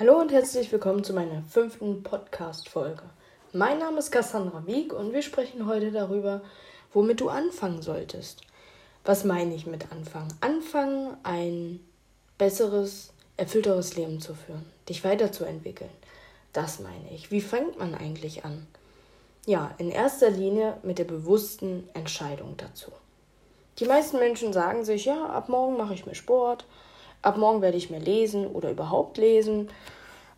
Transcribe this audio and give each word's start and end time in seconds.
Hallo 0.00 0.18
und 0.18 0.32
herzlich 0.32 0.72
willkommen 0.72 1.04
zu 1.04 1.12
meiner 1.12 1.42
fünften 1.42 2.02
Podcast-Folge. 2.02 3.02
Mein 3.52 3.80
Name 3.80 3.98
ist 3.98 4.10
Cassandra 4.10 4.66
Wieg 4.66 4.94
und 4.94 5.12
wir 5.12 5.20
sprechen 5.20 5.66
heute 5.66 5.92
darüber, 5.92 6.40
womit 6.94 7.20
du 7.20 7.28
anfangen 7.28 7.82
solltest. 7.82 8.40
Was 9.04 9.24
meine 9.24 9.54
ich 9.54 9.66
mit 9.66 9.92
anfangen? 9.92 10.32
Anfangen, 10.40 11.18
ein 11.22 11.80
besseres, 12.38 13.12
erfüllteres 13.36 13.94
Leben 13.94 14.22
zu 14.22 14.32
führen, 14.32 14.64
dich 14.88 15.04
weiterzuentwickeln. 15.04 15.90
Das 16.54 16.80
meine 16.80 17.12
ich. 17.12 17.30
Wie 17.30 17.42
fängt 17.42 17.78
man 17.78 17.94
eigentlich 17.94 18.46
an? 18.46 18.66
Ja, 19.44 19.74
in 19.76 19.90
erster 19.90 20.30
Linie 20.30 20.78
mit 20.82 20.98
der 20.98 21.04
bewussten 21.04 21.86
Entscheidung 21.92 22.54
dazu. 22.56 22.90
Die 23.78 23.84
meisten 23.84 24.18
Menschen 24.18 24.54
sagen 24.54 24.82
sich, 24.82 25.04
ja, 25.04 25.26
ab 25.26 25.50
morgen 25.50 25.76
mache 25.76 25.92
ich 25.92 26.06
mir 26.06 26.14
Sport, 26.14 26.64
Ab 27.22 27.36
morgen 27.36 27.60
werde 27.60 27.76
ich 27.76 27.90
mehr 27.90 28.00
lesen 28.00 28.46
oder 28.46 28.70
überhaupt 28.70 29.18
lesen. 29.18 29.68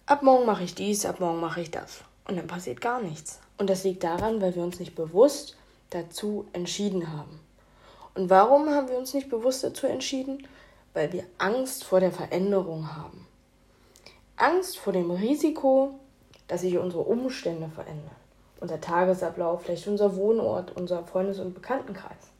Ab 0.06 0.22
morgen 0.22 0.46
mache 0.46 0.64
ich 0.64 0.74
dies, 0.74 1.06
ab 1.06 1.20
morgen 1.20 1.40
mache 1.40 1.60
ich 1.60 1.70
das. 1.70 2.02
Und 2.26 2.36
dann 2.36 2.46
passiert 2.46 2.80
gar 2.80 3.00
nichts. 3.00 3.40
Und 3.58 3.70
das 3.70 3.84
liegt 3.84 4.02
daran, 4.02 4.40
weil 4.40 4.56
wir 4.56 4.62
uns 4.62 4.80
nicht 4.80 4.94
bewusst 4.94 5.56
dazu 5.90 6.46
entschieden 6.52 7.12
haben. 7.16 7.38
Und 8.14 8.30
warum 8.30 8.68
haben 8.70 8.88
wir 8.88 8.98
uns 8.98 9.14
nicht 9.14 9.30
bewusst 9.30 9.62
dazu 9.62 9.86
entschieden? 9.86 10.46
Weil 10.92 11.12
wir 11.12 11.24
Angst 11.38 11.84
vor 11.84 12.00
der 12.00 12.12
Veränderung 12.12 12.94
haben. 12.96 13.26
Angst 14.36 14.78
vor 14.78 14.92
dem 14.92 15.10
Risiko, 15.10 15.94
dass 16.48 16.62
sich 16.62 16.76
unsere 16.76 17.02
Umstände 17.02 17.68
verändern. 17.68 18.16
Unser 18.60 18.80
Tagesablauf, 18.80 19.62
vielleicht 19.62 19.86
unser 19.86 20.16
Wohnort, 20.16 20.76
unser 20.76 21.04
Freundes- 21.04 21.38
und 21.38 21.54
Bekanntenkreis. 21.54 22.32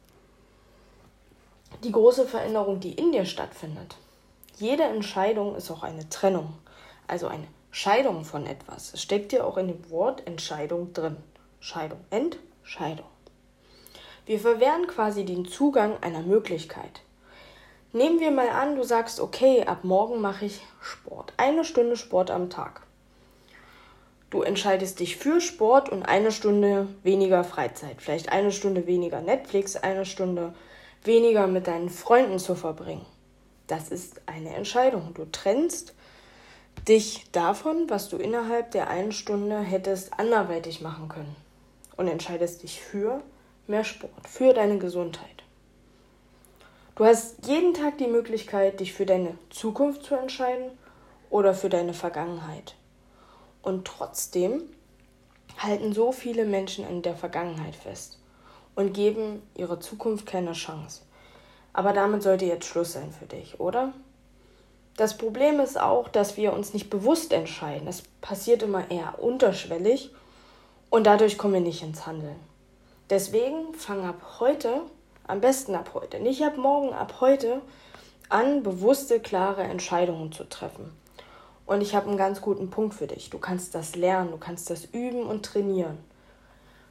Die 1.83 1.91
große 1.91 2.25
Veränderung, 2.27 2.79
die 2.79 2.93
in 2.93 3.11
dir 3.11 3.25
stattfindet, 3.25 3.95
jede 4.57 4.83
Entscheidung 4.83 5.55
ist 5.55 5.71
auch 5.71 5.83
eine 5.83 6.07
Trennung, 6.09 6.53
also 7.07 7.27
eine 7.27 7.47
Scheidung 7.71 8.23
von 8.23 8.45
etwas. 8.45 8.93
Es 8.93 9.01
steckt 9.01 9.33
ja 9.33 9.43
auch 9.43 9.57
in 9.57 9.67
dem 9.67 9.89
Wort 9.89 10.27
Entscheidung 10.27 10.93
drin. 10.93 11.17
Scheidung, 11.59 11.99
Entscheidung. 12.09 13.07
Wir 14.25 14.39
verwehren 14.39 14.87
quasi 14.87 15.25
den 15.25 15.45
Zugang 15.45 16.01
einer 16.01 16.21
Möglichkeit. 16.21 17.01
Nehmen 17.91 18.19
wir 18.19 18.31
mal 18.31 18.49
an, 18.49 18.75
du 18.75 18.83
sagst, 18.83 19.19
okay, 19.19 19.65
ab 19.65 19.83
morgen 19.83 20.21
mache 20.21 20.45
ich 20.45 20.61
Sport. 20.81 21.33
Eine 21.37 21.63
Stunde 21.65 21.97
Sport 21.97 22.31
am 22.31 22.49
Tag. 22.49 22.81
Du 24.29 24.41
entscheidest 24.41 24.99
dich 24.99 25.17
für 25.17 25.41
Sport 25.41 25.89
und 25.89 26.03
eine 26.03 26.31
Stunde 26.31 26.87
weniger 27.03 27.43
Freizeit. 27.43 28.01
Vielleicht 28.01 28.31
eine 28.31 28.51
Stunde 28.51 28.87
weniger 28.87 29.21
Netflix, 29.21 29.75
eine 29.75 30.05
Stunde 30.05 30.53
weniger 31.03 31.45
mit 31.47 31.67
deinen 31.67 31.89
Freunden 31.89 32.39
zu 32.39 32.55
verbringen. 32.55 33.05
Das 33.67 33.89
ist 33.89 34.21
eine 34.25 34.55
Entscheidung. 34.55 35.13
Du 35.13 35.25
trennst 35.25 35.93
dich 36.87 37.29
davon, 37.31 37.89
was 37.89 38.09
du 38.09 38.17
innerhalb 38.17 38.71
der 38.71 38.89
einen 38.89 39.11
Stunde 39.11 39.59
hättest 39.59 40.19
anderweitig 40.19 40.81
machen 40.81 41.07
können. 41.07 41.35
Und 41.95 42.07
entscheidest 42.07 42.63
dich 42.63 42.81
für 42.81 43.21
mehr 43.67 43.83
Sport, 43.83 44.27
für 44.27 44.53
deine 44.53 44.77
Gesundheit. 44.77 45.43
Du 46.95 47.05
hast 47.05 47.47
jeden 47.47 47.73
Tag 47.73 47.97
die 47.97 48.07
Möglichkeit, 48.07 48.79
dich 48.79 48.93
für 48.93 49.05
deine 49.05 49.37
Zukunft 49.49 50.03
zu 50.03 50.15
entscheiden 50.15 50.71
oder 51.29 51.53
für 51.53 51.69
deine 51.69 51.93
Vergangenheit. 51.93 52.75
Und 53.61 53.85
trotzdem 53.85 54.63
halten 55.57 55.93
so 55.93 56.11
viele 56.11 56.45
Menschen 56.45 56.85
an 56.85 57.01
der 57.01 57.15
Vergangenheit 57.15 57.75
fest 57.75 58.19
und 58.75 58.93
geben 58.93 59.41
ihrer 59.55 59.79
Zukunft 59.79 60.25
keine 60.25 60.53
Chance. 60.53 61.01
Aber 61.73 61.91
damit 61.91 62.21
sollte 62.23 62.45
jetzt 62.45 62.65
Schluss 62.65 62.93
sein 62.93 63.11
für 63.11 63.25
dich, 63.25 63.59
oder? 63.59 63.93
Das 64.95 65.17
Problem 65.17 65.59
ist 65.59 65.79
auch, 65.79 66.07
dass 66.07 66.37
wir 66.37 66.53
uns 66.53 66.73
nicht 66.73 66.91
bewusst 66.91 67.33
entscheiden. 67.33 67.87
Es 67.87 68.03
passiert 68.21 68.61
immer 68.61 68.91
eher 68.91 69.21
unterschwellig 69.21 70.11
und 70.91 71.07
dadurch 71.07 71.39
kommen 71.39 71.55
wir 71.55 71.61
nicht 71.61 71.81
ins 71.81 72.05
Handeln. 72.05 72.35
Deswegen 73.09 73.73
fang 73.73 74.05
ab 74.05 74.39
heute, 74.39 74.81
am 75.25 75.41
besten 75.41 75.73
ab 75.73 75.91
heute, 75.95 76.19
nicht 76.19 76.43
ab 76.43 76.57
morgen, 76.57 76.93
ab 76.93 77.15
heute 77.21 77.61
an, 78.29 78.61
bewusste, 78.61 79.19
klare 79.19 79.63
Entscheidungen 79.63 80.31
zu 80.31 80.43
treffen. 80.43 80.95
Und 81.65 81.81
ich 81.81 81.95
habe 81.95 82.07
einen 82.07 82.17
ganz 82.17 82.41
guten 82.41 82.69
Punkt 82.69 82.93
für 82.93 83.07
dich. 83.07 83.29
Du 83.29 83.39
kannst 83.39 83.73
das 83.73 83.95
lernen, 83.95 84.31
du 84.31 84.37
kannst 84.37 84.69
das 84.69 84.85
üben 84.85 85.25
und 85.25 85.45
trainieren. 85.45 85.97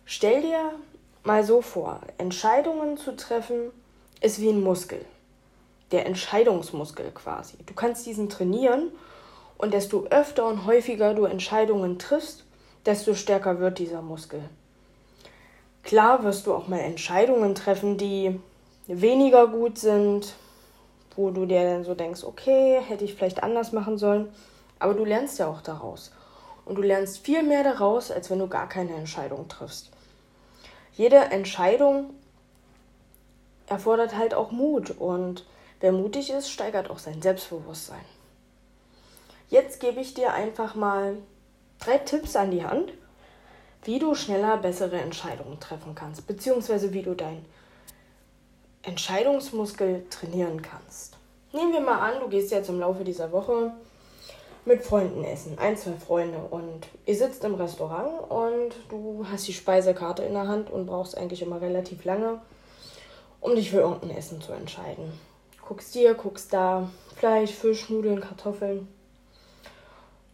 Stell 0.05 0.43
dir 0.43 0.73
mal 1.23 1.45
so 1.45 1.63
vor, 1.63 2.01
Entscheidungen 2.19 2.97
zu 2.97 3.15
treffen, 3.15 3.71
ist 4.23 4.41
wie 4.41 4.49
ein 4.49 4.63
Muskel. 4.63 5.05
Der 5.91 6.07
Entscheidungsmuskel 6.07 7.11
quasi. 7.13 7.57
Du 7.67 7.75
kannst 7.75 8.07
diesen 8.07 8.29
trainieren 8.29 8.91
und 9.59 9.75
desto 9.75 10.07
öfter 10.07 10.47
und 10.47 10.65
häufiger 10.65 11.15
du 11.15 11.25
Entscheidungen 11.25 11.99
triffst, 11.99 12.45
desto 12.87 13.15
stärker 13.15 13.61
wird 13.61 13.79
dieser 13.79 14.03
Muskel. 14.03 14.41
Klar 15.83 16.25
wirst 16.25 16.47
du 16.47 16.55
auch 16.55 16.69
mal 16.69 16.79
Entscheidungen 16.79 17.55
treffen, 17.55 17.99
die 17.99 18.41
weniger 18.87 19.49
gut 19.49 19.79
sind, 19.79 20.35
wo 21.17 21.31
du 21.31 21.45
dir 21.45 21.65
dann 21.65 21.85
so 21.85 21.95
denkst, 21.95 22.25
okay, 22.25 22.81
hätte 22.81 23.05
ich 23.05 23.15
vielleicht 23.15 23.43
anders 23.43 23.73
machen 23.73 23.99
sollen, 23.99 24.33
aber 24.79 24.95
du 24.95 25.05
lernst 25.05 25.39
ja 25.39 25.49
auch 25.49 25.61
daraus. 25.61 26.13
Und 26.65 26.77
du 26.77 26.83
lernst 26.83 27.19
viel 27.19 27.43
mehr 27.43 27.65
daraus, 27.65 28.13
als 28.13 28.31
wenn 28.31 28.39
du 28.39 28.47
gar 28.47 28.69
keine 28.69 28.95
Entscheidung 28.95 29.49
triffst. 29.49 29.91
Jede 30.93 31.17
Entscheidung 31.17 32.11
erfordert 33.67 34.17
halt 34.17 34.35
auch 34.35 34.51
Mut 34.51 34.91
und 34.91 35.45
wer 35.81 35.93
mutig 35.93 36.31
ist, 36.31 36.51
steigert 36.51 36.91
auch 36.91 36.99
sein 36.99 37.23
Selbstbewusstsein. 37.23 38.05
Jetzt 39.49 39.81
gebe 39.81 40.01
ich 40.01 40.15
dir 40.15 40.33
einfach 40.33 40.75
mal 40.75 41.17
drei 41.79 41.99
Tipps 41.99 42.37
an 42.37 42.51
die 42.51 42.65
Hand, 42.65 42.93
wie 43.85 43.99
du 43.99 44.15
schneller 44.15 44.57
bessere 44.57 45.01
Entscheidungen 45.01 45.59
treffen 45.61 45.95
kannst, 45.95 46.27
beziehungsweise 46.27 46.93
wie 46.93 47.03
du 47.03 47.15
deinen 47.15 47.45
Entscheidungsmuskel 48.83 50.07
trainieren 50.11 50.63
kannst. 50.63 51.17
Nehmen 51.53 51.73
wir 51.73 51.81
mal 51.81 51.99
an, 51.99 52.21
du 52.21 52.29
gehst 52.29 52.51
jetzt 52.51 52.69
im 52.69 52.81
Laufe 52.81 53.05
dieser 53.05 53.31
Woche 53.33 53.73
mit 54.65 54.83
Freunden 54.83 55.25
essen, 55.25 55.59
ein, 55.59 55.77
zwei 55.77 55.93
Freunde 55.93 56.39
und 56.39 56.87
ihr 57.05 57.17
sitzt 57.17 57.45
im 57.45 57.57
Restaurant 57.57 58.31
und 58.31 58.75
du 58.89 59.27
hast 59.31 59.47
die 59.49 59.53
Speisekarte 59.53 60.23
in 60.23 60.35
der 60.35 60.47
Hand 60.49 60.71
und 60.71 60.87
brauchst 60.87 61.17
eigentlich 61.17 61.43
immer 61.43 61.61
relativ 61.61 62.05
lange, 62.05 62.41
um 63.43 63.55
dich 63.55 63.71
für 63.71 63.81
irgendein 63.81 64.17
Essen 64.17 64.41
zu 64.41 64.53
entscheiden. 64.53 65.13
Guckst 65.67 65.93
hier, 65.93 66.15
guckst 66.15 66.53
da, 66.53 66.89
Fleisch, 67.17 67.51
Fisch, 67.51 67.91
Nudeln, 67.91 68.21
Kartoffeln. 68.21 68.89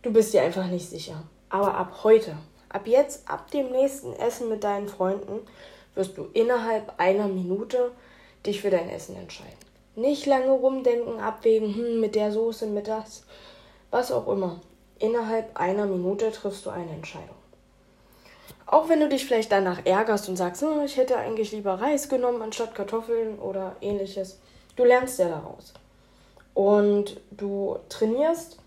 Du 0.02 0.12
bist 0.12 0.32
dir 0.32 0.42
einfach 0.42 0.66
nicht 0.66 0.88
sicher. 0.88 1.24
Aber 1.48 1.74
ab 1.74 2.00
heute, 2.04 2.36
ab 2.68 2.86
jetzt, 2.86 3.28
ab 3.28 3.50
dem 3.50 3.70
nächsten 3.72 4.12
Essen 4.12 4.48
mit 4.48 4.62
deinen 4.62 4.88
Freunden, 4.88 5.40
wirst 5.94 6.16
du 6.16 6.28
innerhalb 6.34 6.92
einer 6.98 7.26
Minute 7.26 7.90
dich 8.46 8.60
für 8.60 8.70
dein 8.70 8.90
Essen 8.90 9.16
entscheiden. 9.16 9.56
Nicht 9.96 10.26
lange 10.26 10.50
rumdenken, 10.50 11.18
abwägen, 11.18 11.74
hm, 11.74 12.00
mit 12.00 12.14
der 12.14 12.30
Soße, 12.30 12.66
mit 12.66 12.86
das, 12.86 13.24
was 13.90 14.12
auch 14.12 14.28
immer. 14.28 14.60
Innerhalb 14.98 15.58
einer 15.58 15.86
Minute 15.86 16.30
triffst 16.30 16.66
du 16.66 16.70
eine 16.70 16.90
Entscheidung. 16.90 17.37
Auch 18.70 18.90
wenn 18.90 19.00
du 19.00 19.08
dich 19.08 19.24
vielleicht 19.24 19.50
danach 19.50 19.86
ärgerst 19.86 20.28
und 20.28 20.36
sagst, 20.36 20.62
oh, 20.62 20.82
ich 20.84 20.98
hätte 20.98 21.16
eigentlich 21.16 21.52
lieber 21.52 21.80
Reis 21.80 22.10
genommen 22.10 22.42
anstatt 22.42 22.74
Kartoffeln 22.74 23.38
oder 23.38 23.74
ähnliches, 23.80 24.38
du 24.76 24.84
lernst 24.84 25.18
ja 25.18 25.30
daraus. 25.30 25.72
Und 26.52 27.18
du 27.30 27.78
trainierst, 27.88 28.58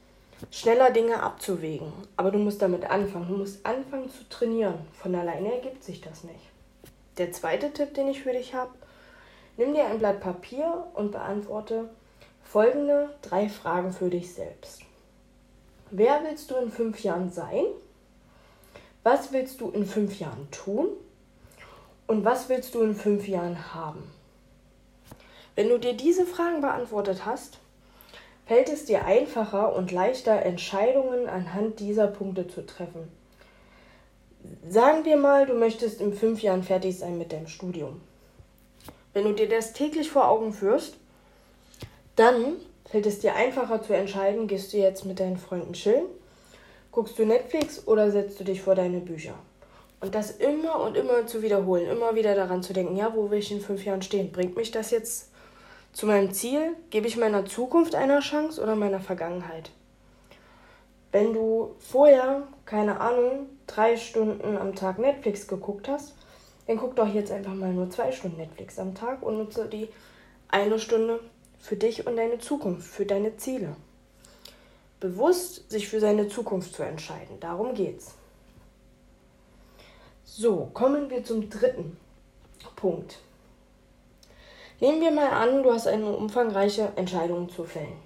schneller 0.50 0.90
Dinge 0.90 1.22
abzuwägen. 1.22 1.94
Aber 2.18 2.32
du 2.32 2.40
musst 2.40 2.64
damit 2.64 2.90
anfangen. 2.90 3.28
Du 3.28 3.38
musst 3.38 3.64
anfangen 3.64 4.10
zu 4.10 4.28
trainieren. 4.28 4.80
Von 4.94 5.14
alleine 5.14 5.54
ergibt 5.54 5.84
sich 5.84 6.02
das 6.02 6.24
nicht. 6.24 6.50
Der 7.20 7.32
zweite 7.32 7.72
Tipp, 7.72 7.94
den 7.94 8.08
ich 8.08 8.24
für 8.24 8.34
dich 8.34 8.56
habe, 8.56 8.72
nimm 9.56 9.76
dir 9.76 9.86
ein 9.86 10.00
Blatt 10.00 10.20
Papier 10.20 10.88
und 10.96 11.12
beantworte 11.12 11.90
folgende 12.44 13.10
drei 13.22 13.50
Fragen 13.50 13.94
für 13.94 14.10
dich 14.10 14.34
selbst. 14.34 14.82
Wer 15.92 16.24
willst 16.24 16.50
du 16.50 16.56
in 16.56 16.72
fünf 16.72 17.04
Jahren 17.04 17.30
sein? 17.32 17.66
Was 19.04 19.34
willst 19.34 19.62
du 19.62 19.72
in 19.72 19.86
fünf 19.86 20.20
Jahren 20.20 20.48
tun? 20.52 20.90
Und 22.06 22.24
was 22.24 22.50
willst 22.50 22.76
du 22.76 22.82
in 22.82 22.94
fünf 22.94 23.28
Jahren 23.28 23.74
haben? 23.74 24.04
Wenn 25.56 25.70
du 25.70 25.80
dir 25.80 25.94
diese 25.94 26.26
Fragen 26.26 26.62
beantwortet 26.62 27.26
hast, 27.26 27.58
fällt 28.46 28.70
es 28.70 28.86
dir 28.86 29.06
einfacher 29.06 29.76
und 29.76 29.92
leichter, 29.92 30.44
Entscheidungen 30.44 31.28
anhand 31.28 31.80
dieser 31.80 32.08
Punkte 32.08 32.48
zu 32.48 32.66
treffen. 32.66 33.12
Sagen 34.68 35.06
wir 35.06 35.18
mal, 35.18 35.46
du 35.46 35.54
möchtest 35.54 36.00
in 36.00 36.14
fünf 36.14 36.42
Jahren 36.42 36.64
fertig 36.64 36.98
sein 37.00 37.18
mit 37.18 37.32
deinem 37.32 37.48
Studium. 37.48 38.02
Wenn 39.14 39.24
du 39.24 39.34
dir 39.34 39.50
das 39.50 39.74
täglich 39.74 40.12
vor 40.12 40.28
Augen 40.28 40.54
führst, 40.54 40.98
dann 42.16 42.56
fällt 42.86 43.06
es 43.08 43.20
dir 43.20 43.36
einfacher 43.36 43.82
zu 43.82 43.94
entscheiden, 43.94 44.48
gehst 44.48 44.74
du 44.74 44.78
jetzt 44.78 45.06
mit 45.06 45.20
deinen 45.20 45.38
Freunden 45.38 45.74
chillen 45.74 46.06
Guckst 46.92 47.18
du 47.18 47.26
Netflix 47.26 47.88
oder 47.88 48.12
setzt 48.12 48.38
du 48.40 48.44
dich 48.44 48.62
vor 48.62 48.76
deine 48.76 49.00
Bücher? 49.00 49.36
Und 50.02 50.14
das 50.14 50.32
immer 50.32 50.82
und 50.82 50.98
immer 50.98 51.26
zu 51.26 51.42
wiederholen, 51.42 51.90
immer 51.90 52.16
wieder 52.16 52.36
daran 52.36 52.64
zu 52.64 52.74
denken, 52.74 52.98
ja, 52.98 53.16
wo 53.16 53.32
will 53.32 53.40
ich 53.40 53.52
in 53.52 53.62
fünf 53.62 53.86
Jahren 53.86 54.02
stehen? 54.02 54.32
Bringt 54.34 54.58
mich 54.58 54.72
das 54.72 54.92
jetzt 54.92 55.32
zu 55.94 56.06
meinem 56.06 56.34
Ziel? 56.34 56.76
Gebe 56.90 57.08
ich 57.08 57.16
meiner 57.16 57.46
Zukunft 57.46 57.96
eine 57.96 58.20
Chance 58.20 58.62
oder 58.62 58.76
meiner 58.76 59.00
Vergangenheit? 59.00 59.72
Wenn 61.14 61.34
du 61.34 61.76
vorher, 61.80 62.44
keine 62.66 63.00
Ahnung, 63.00 63.48
drei 63.68 63.96
Stunden 63.96 64.58
am 64.58 64.76
Tag 64.76 65.00
Netflix 65.00 65.48
geguckt 65.48 65.88
hast, 65.88 66.16
dann 66.68 66.76
guck 66.76 66.98
doch 66.98 67.08
jetzt 67.08 67.32
einfach 67.32 67.54
mal 67.54 67.72
nur 67.72 67.90
zwei 67.90 68.12
Stunden 68.12 68.38
Netflix 68.38 68.78
am 68.80 68.96
Tag 68.96 69.24
und 69.24 69.38
nutze 69.38 69.66
die 69.68 69.88
eine 70.50 70.78
Stunde 70.78 71.22
für 71.58 71.78
dich 71.78 72.06
und 72.06 72.18
deine 72.18 72.40
Zukunft, 72.40 72.88
für 72.88 73.06
deine 73.06 73.38
Ziele. 73.38 73.78
Bewusst 75.02 75.70
sich 75.72 75.90
für 75.90 76.00
seine 76.00 76.28
Zukunft 76.28 76.76
zu 76.76 76.84
entscheiden, 76.84 77.40
darum 77.40 77.74
geht's. 77.74 78.14
So, 80.24 80.70
kommen 80.74 81.10
wir 81.10 81.24
zum 81.24 81.50
dritten 81.50 81.98
Punkt. 82.76 83.18
Nehmen 84.80 85.02
wir 85.02 85.12
mal 85.12 85.32
an, 85.32 85.64
du 85.64 85.74
hast 85.74 85.88
eine 85.88 86.06
umfangreiche 86.06 86.94
Entscheidung 86.96 87.50
zu 87.50 87.64
fällen. 87.64 87.98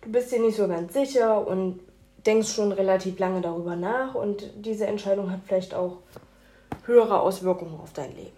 Du 0.00 0.10
bist 0.10 0.32
dir 0.32 0.40
nicht 0.40 0.56
so 0.56 0.66
ganz 0.66 0.92
sicher 0.92 1.46
und 1.46 1.80
denkst 2.26 2.52
schon 2.52 2.72
relativ 2.72 3.18
lange 3.20 3.40
darüber 3.40 3.76
nach 3.76 4.16
und 4.16 4.50
diese 4.56 4.88
Entscheidung 4.88 5.30
hat 5.30 5.40
vielleicht 5.46 5.74
auch 5.74 5.98
höhere 6.86 7.20
Auswirkungen 7.20 7.78
auf 7.80 7.92
dein 7.92 8.14
Leben. 8.16 8.36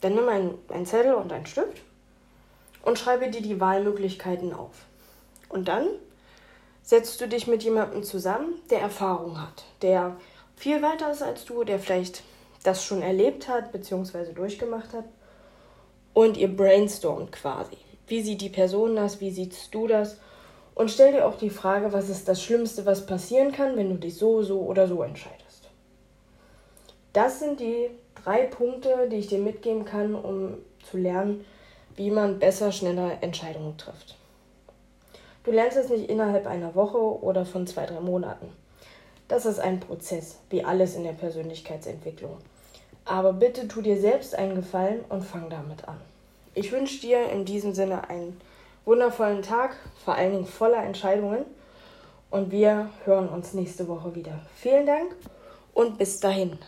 Dann 0.00 0.14
nimm 0.14 0.28
einen, 0.28 0.86
Zettel 0.86 1.14
und 1.14 1.32
einen 1.32 1.46
Stift 1.46 1.82
und 2.82 2.96
schreibe 2.96 3.28
dir 3.28 3.42
die 3.42 3.58
Wahlmöglichkeiten 3.58 4.54
auf. 4.54 4.86
Und 5.48 5.66
dann 5.66 5.88
setzt 6.84 7.20
du 7.20 7.26
dich 7.26 7.46
mit 7.46 7.64
jemandem 7.64 8.04
zusammen, 8.04 8.60
der 8.70 8.80
Erfahrung 8.80 9.40
hat, 9.40 9.64
der 9.82 10.16
viel 10.54 10.82
weiter 10.82 11.10
ist 11.10 11.22
als 11.22 11.44
du, 11.44 11.64
der 11.64 11.80
vielleicht 11.80 12.22
das 12.62 12.84
schon 12.84 13.02
erlebt 13.02 13.48
hat 13.48 13.72
bzw. 13.72 14.32
durchgemacht 14.32 14.92
hat. 14.92 15.04
Und 16.12 16.36
ihr 16.36 16.54
brainstormt 16.54 17.32
quasi. 17.32 17.76
Wie 18.06 18.22
sieht 18.22 18.40
die 18.40 18.50
Person 18.50 18.94
das? 18.94 19.20
Wie 19.20 19.32
siehst 19.32 19.74
du 19.74 19.88
das? 19.88 20.18
Und 20.74 20.90
stell 20.90 21.12
dir 21.12 21.26
auch 21.26 21.36
die 21.36 21.50
Frage, 21.50 21.92
was 21.92 22.08
ist 22.08 22.28
das 22.28 22.42
Schlimmste, 22.42 22.86
was 22.86 23.06
passieren 23.06 23.50
kann, 23.50 23.76
wenn 23.76 23.90
du 23.90 23.96
dich 23.96 24.16
so, 24.16 24.42
so 24.42 24.60
oder 24.60 24.86
so 24.86 25.02
entscheidest. 25.02 25.70
Das 27.12 27.40
sind 27.40 27.60
die 27.60 27.90
drei 28.22 28.46
Punkte, 28.46 29.08
die 29.10 29.16
ich 29.16 29.28
dir 29.28 29.38
mitgeben 29.38 29.84
kann, 29.84 30.14
um 30.14 30.58
zu 30.90 30.98
lernen, 30.98 31.44
wie 31.96 32.10
man 32.10 32.38
besser, 32.38 32.72
schneller 32.72 33.22
Entscheidungen 33.22 33.76
trifft. 33.76 34.16
Du 35.44 35.50
lernst 35.50 35.76
es 35.76 35.90
nicht 35.90 36.08
innerhalb 36.08 36.46
einer 36.46 36.74
Woche 36.74 36.98
oder 36.98 37.44
von 37.44 37.66
zwei, 37.66 37.84
drei 37.84 38.00
Monaten. 38.00 38.50
Das 39.28 39.46
ist 39.46 39.58
ein 39.58 39.80
Prozess, 39.80 40.38
wie 40.48 40.64
alles 40.64 40.96
in 40.96 41.04
der 41.04 41.12
Persönlichkeitsentwicklung. 41.12 42.38
Aber 43.04 43.34
bitte 43.34 43.68
tu 43.68 43.82
dir 43.82 44.00
selbst 44.00 44.34
einen 44.34 44.54
Gefallen 44.54 45.04
und 45.10 45.22
fang 45.22 45.50
damit 45.50 45.86
an. 45.86 46.00
Ich 46.54 46.72
wünsche 46.72 47.00
dir 47.00 47.28
in 47.28 47.44
diesem 47.44 47.74
Sinne 47.74 48.08
einen 48.08 48.40
wundervollen 48.86 49.42
Tag, 49.42 49.76
vor 50.04 50.14
allen 50.14 50.32
Dingen 50.32 50.46
voller 50.46 50.82
Entscheidungen. 50.82 51.44
Und 52.30 52.50
wir 52.50 52.88
hören 53.04 53.28
uns 53.28 53.52
nächste 53.52 53.86
Woche 53.86 54.14
wieder. 54.14 54.40
Vielen 54.56 54.86
Dank 54.86 55.14
und 55.74 55.98
bis 55.98 56.20
dahin. 56.20 56.58